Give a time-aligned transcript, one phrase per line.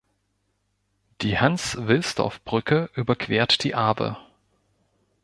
[1.21, 4.17] Die Hans-Wilsdorf-Brücke überquert die Arve.